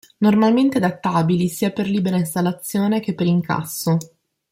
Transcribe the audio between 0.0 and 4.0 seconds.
Normalmente adattabili sia per libera installazione che per incasso.